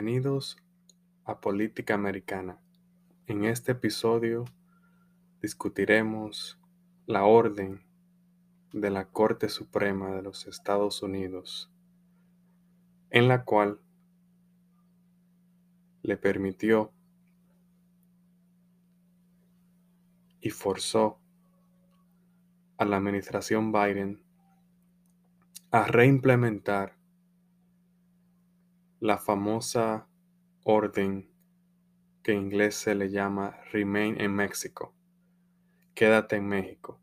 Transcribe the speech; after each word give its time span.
Bienvenidos 0.00 0.56
a 1.24 1.40
Política 1.40 1.94
Americana. 1.94 2.60
En 3.26 3.44
este 3.44 3.72
episodio 3.72 4.44
discutiremos 5.42 6.56
la 7.06 7.24
orden 7.24 7.82
de 8.72 8.90
la 8.90 9.06
Corte 9.06 9.48
Suprema 9.48 10.14
de 10.14 10.22
los 10.22 10.46
Estados 10.46 11.02
Unidos, 11.02 11.68
en 13.10 13.26
la 13.26 13.44
cual 13.44 13.80
le 16.02 16.16
permitió 16.16 16.92
y 20.40 20.50
forzó 20.50 21.18
a 22.76 22.84
la 22.84 22.98
administración 22.98 23.72
Biden 23.72 24.22
a 25.72 25.86
reimplementar 25.88 26.97
la 29.00 29.18
famosa 29.18 30.08
orden 30.64 31.30
que 32.22 32.32
en 32.32 32.42
inglés 32.42 32.74
se 32.74 32.94
le 32.94 33.10
llama 33.10 33.56
Remain 33.72 34.20
en 34.20 34.34
México, 34.34 34.92
quédate 35.94 36.36
en 36.36 36.48
México, 36.48 37.00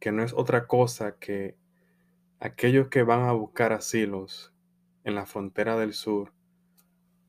que 0.00 0.10
no 0.10 0.22
es 0.22 0.32
otra 0.32 0.66
cosa 0.66 1.16
que 1.18 1.56
aquellos 2.40 2.88
que 2.88 3.02
van 3.02 3.22
a 3.22 3.32
buscar 3.32 3.72
asilos 3.72 4.52
en 5.04 5.14
la 5.14 5.26
frontera 5.26 5.78
del 5.78 5.92
sur 5.92 6.32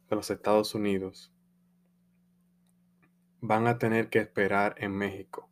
de 0.09 0.15
los 0.15 0.31
Estados 0.31 0.73
Unidos 0.73 1.31
van 3.41 3.67
a 3.67 3.77
tener 3.77 4.09
que 4.09 4.19
esperar 4.19 4.75
en 4.77 4.93
México 4.93 5.49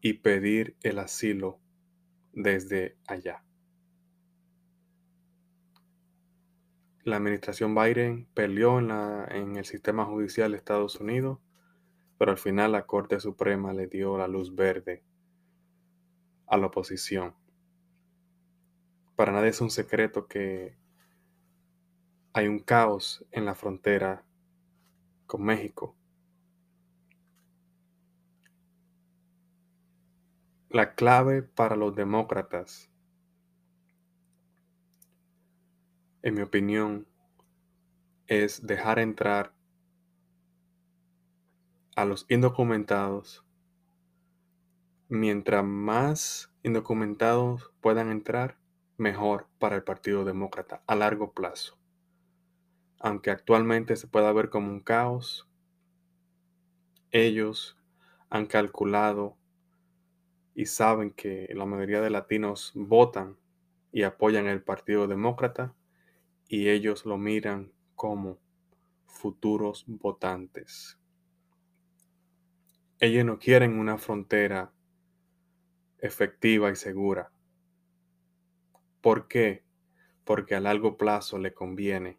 y 0.00 0.14
pedir 0.14 0.76
el 0.82 0.98
asilo 0.98 1.60
desde 2.32 2.96
allá. 3.06 3.44
La 7.04 7.16
administración 7.16 7.74
Biden 7.74 8.26
peleó 8.32 8.78
en, 8.78 8.88
la, 8.88 9.26
en 9.30 9.56
el 9.56 9.66
sistema 9.66 10.06
judicial 10.06 10.52
de 10.52 10.56
Estados 10.56 10.96
Unidos, 11.00 11.38
pero 12.16 12.30
al 12.30 12.38
final 12.38 12.72
la 12.72 12.86
Corte 12.86 13.20
Suprema 13.20 13.74
le 13.74 13.88
dio 13.88 14.16
la 14.16 14.26
luz 14.26 14.54
verde 14.54 15.04
a 16.46 16.56
la 16.56 16.68
oposición. 16.68 17.34
Para 19.16 19.32
nadie 19.32 19.50
es 19.50 19.60
un 19.60 19.70
secreto 19.70 20.26
que 20.26 20.78
hay 22.32 22.48
un 22.48 22.58
caos 22.58 23.22
en 23.32 23.44
la 23.44 23.54
frontera 23.54 24.24
con 25.26 25.44
México. 25.44 25.94
La 30.70 30.94
clave 30.94 31.42
para 31.42 31.76
los 31.76 31.94
demócratas, 31.94 32.90
en 36.24 36.34
mi 36.34 36.42
opinión, 36.42 37.06
es 38.26 38.66
dejar 38.66 38.98
entrar 38.98 39.54
a 41.94 42.04
los 42.04 42.26
indocumentados. 42.28 43.44
Mientras 45.08 45.64
más 45.64 46.52
indocumentados 46.64 47.70
puedan 47.80 48.10
entrar, 48.10 48.58
mejor 48.96 49.46
para 49.60 49.76
el 49.76 49.84
Partido 49.84 50.24
Demócrata 50.24 50.82
a 50.88 50.96
largo 50.96 51.32
plazo 51.32 51.78
aunque 53.04 53.30
actualmente 53.30 53.96
se 53.96 54.06
pueda 54.06 54.32
ver 54.32 54.48
como 54.48 54.70
un 54.72 54.80
caos, 54.80 55.46
ellos 57.10 57.76
han 58.30 58.46
calculado 58.46 59.36
y 60.54 60.64
saben 60.64 61.10
que 61.10 61.52
la 61.54 61.66
mayoría 61.66 62.00
de 62.00 62.08
latinos 62.08 62.72
votan 62.74 63.36
y 63.92 64.04
apoyan 64.04 64.46
el 64.46 64.62
Partido 64.62 65.06
Demócrata 65.06 65.74
y 66.48 66.68
ellos 66.68 67.04
lo 67.06 67.18
miran 67.18 67.72
como 67.94 68.38
futuros 69.06 69.84
votantes. 69.86 70.98
Ellos 73.00 73.24
no 73.24 73.38
quieren 73.38 73.78
una 73.78 73.98
frontera 73.98 74.72
efectiva 75.98 76.70
y 76.70 76.76
segura. 76.76 77.30
¿Por 79.00 79.28
qué? 79.28 79.64
Porque 80.24 80.54
a 80.54 80.60
largo 80.60 80.96
plazo 80.96 81.38
le 81.38 81.52
conviene 81.52 82.18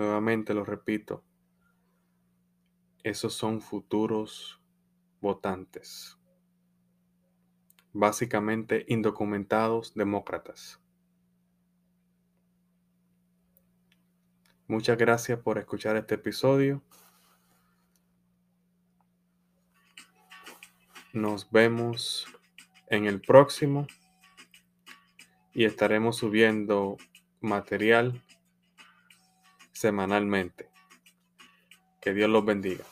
Nuevamente 0.00 0.54
lo 0.54 0.64
repito, 0.64 1.22
esos 3.02 3.34
son 3.34 3.60
futuros 3.60 4.58
votantes, 5.20 6.18
básicamente 7.92 8.84
indocumentados 8.88 9.94
demócratas. 9.94 10.80
Muchas 14.66 14.96
gracias 14.96 15.38
por 15.40 15.58
escuchar 15.58 15.96
este 15.96 16.14
episodio. 16.14 16.80
Nos 21.12 21.50
vemos 21.50 22.26
en 22.86 23.06
el 23.06 23.20
próximo 23.20 23.88
y 25.52 25.64
estaremos 25.64 26.18
subiendo 26.18 26.96
material 27.40 28.22
semanalmente. 29.72 30.70
Que 32.00 32.14
Dios 32.14 32.30
los 32.30 32.44
bendiga. 32.44 32.84